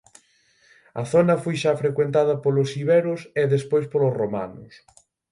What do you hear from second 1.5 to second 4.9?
xa frecuentada polos iberos e despois polos romanos.